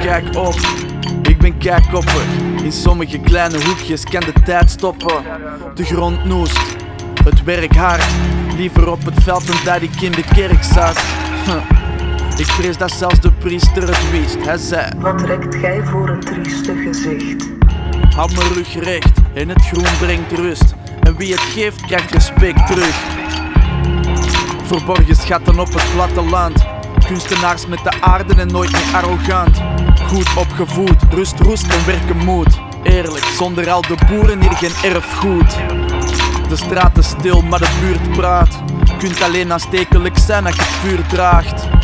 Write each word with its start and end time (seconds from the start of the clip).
Kijk 0.00 0.36
op, 0.36 0.54
ik 1.22 1.38
ben 1.38 1.58
kijkopper. 1.58 2.22
In 2.62 2.72
sommige 2.72 3.18
kleine 3.18 3.64
hoekjes 3.64 4.04
kan 4.04 4.20
de 4.20 4.32
tijd 4.44 4.70
stoppen. 4.70 5.24
De 5.74 5.84
grond 5.84 6.24
noest, 6.24 6.76
het 7.24 7.44
werk 7.44 7.76
hard. 7.76 8.06
Liever 8.56 8.90
op 8.90 9.04
het 9.04 9.22
veld 9.22 9.46
dan 9.46 9.56
dat 9.64 9.82
ik 9.82 10.00
in 10.00 10.12
de 10.12 10.24
kerk 10.34 10.62
zat. 10.62 11.04
Ik 12.40 12.46
vrees 12.46 12.76
dat 12.76 12.90
zelfs 12.90 13.20
de 13.20 13.32
priester 13.32 13.82
het 13.82 14.10
wist. 14.10 14.44
Hij 14.44 14.56
zei: 14.56 14.90
Wat 14.98 15.18
trekt 15.18 15.54
gij 15.54 15.82
voor 15.84 16.08
een 16.08 16.20
trieste 16.20 16.74
gezicht? 16.76 17.48
Houd 18.14 18.32
mijn 18.32 18.52
rug 18.52 18.74
recht 18.74 19.18
en 19.34 19.48
het 19.48 19.62
groen 19.62 19.98
brengt 19.98 20.32
rust. 20.32 20.74
En 21.00 21.16
wie 21.16 21.32
het 21.32 21.40
geeft, 21.40 21.80
krijgt 21.80 22.10
respect 22.10 22.66
terug. 22.66 22.94
Verborgen 24.64 25.16
schatten 25.16 25.58
op 25.58 25.72
het 25.72 25.92
platteland. 25.94 26.64
Kunstenaars 27.06 27.66
met 27.66 27.78
de 27.84 28.00
aarde 28.00 28.34
en 28.34 28.48
nooit 28.48 28.72
meer 28.72 28.94
arrogant. 28.94 29.60
Goed 30.06 30.36
opgevoed, 30.36 31.02
rust, 31.10 31.40
roest 31.40 31.66
en 31.72 31.86
werken 31.86 32.24
moed. 32.24 32.58
Eerlijk, 32.82 33.24
zonder 33.24 33.70
al 33.70 33.82
de 33.82 33.96
boeren 34.08 34.40
hier 34.40 34.56
geen 34.56 34.92
erfgoed. 34.92 35.56
De 36.48 36.56
straat 36.56 36.98
is 36.98 37.08
stil, 37.08 37.42
maar 37.42 37.58
de 37.58 37.78
buurt 37.80 38.16
praat. 38.16 38.62
Kunt 38.98 39.22
alleen 39.22 39.52
aanstekelijk 39.52 40.18
zijn 40.18 40.46
als 40.46 40.54
je 40.56 40.62
het 40.62 40.70
vuur 40.70 41.06
draagt. 41.06 41.79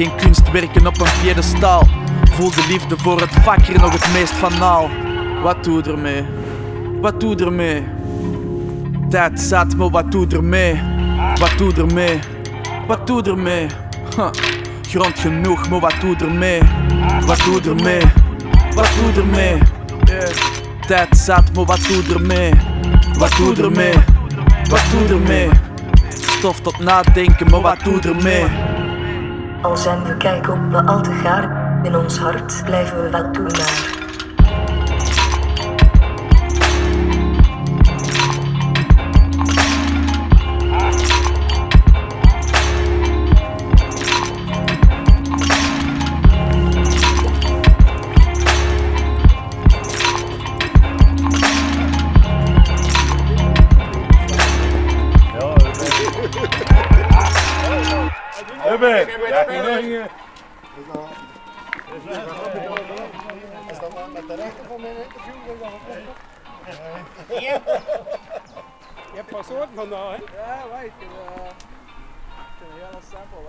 Geen 0.00 0.16
kunstwerken 0.16 0.86
op 0.86 1.00
een 1.00 1.06
piedestal. 1.22 1.82
Voel 2.30 2.50
de 2.50 2.66
liefde 2.68 2.98
voor 2.98 3.20
het 3.20 3.34
vak 3.34 3.62
hier 3.62 3.80
nog 3.80 3.92
het 3.92 4.12
meest 4.12 4.32
van 4.32 4.62
al. 4.62 4.90
Wat 5.42 5.64
doe 5.64 5.82
je 5.82 5.90
ermee? 5.90 6.24
Wat 7.00 7.20
doe 7.20 7.36
ermee? 7.36 7.84
Tijd 9.10 9.40
zat, 9.40 9.76
maar 9.76 9.90
wat 9.90 10.12
doe 10.12 10.26
ermee? 10.26 10.80
Wat 11.34 11.52
doe 11.56 11.74
je 11.74 11.80
ermee? 11.80 12.18
Wat 12.86 13.06
doe 13.06 13.22
ermee? 13.22 13.66
Ha. 14.16 14.30
Grond 14.88 15.18
genoeg, 15.18 15.68
maar 15.68 15.80
wat 15.80 15.94
doe 16.00 16.14
je 16.18 16.24
ermee? 16.24 16.60
Wat 17.26 17.44
doe 17.44 17.60
ermee? 17.60 18.02
Wat 18.74 18.88
doe 19.00 19.22
ermee? 19.22 19.58
Tijd 20.86 21.16
zat, 21.16 21.54
maar 21.54 21.64
wat 21.64 21.80
doe 21.88 22.14
ermee? 22.14 22.52
Wat 23.18 23.36
doe 23.36 23.62
ermee? 23.62 23.94
Wat 24.68 24.82
doe 24.90 25.16
ermee? 25.16 25.48
Stof 26.08 26.60
tot 26.60 26.78
nadenken, 26.78 27.50
maar 27.50 27.60
wat 27.60 27.80
doe 27.84 27.94
je 27.94 28.08
ermee? 28.08 28.44
Al 29.62 29.76
zijn 29.76 30.04
we 30.04 30.16
kijk 30.16 30.48
op 30.48 30.58
we 30.70 30.82
al 30.82 31.02
te 31.02 31.12
gaar, 31.12 31.84
in 31.84 31.96
ons 31.96 32.18
hart 32.18 32.62
blijven 32.64 33.02
we 33.02 33.10
wel 33.10 33.99
toenaar. 58.78 59.80
Je 69.10 69.16
hebt 69.16 69.30
pas 69.30 69.46
soorten 69.46 69.74
vandaag, 69.74 70.16
hè? 70.16 70.22
Ja, 70.36 70.64
weet 70.80 70.92
je. 70.98 71.04
Uh, 71.04 71.10
een 72.60 72.72
hele 72.72 73.00
sample. 73.10 73.40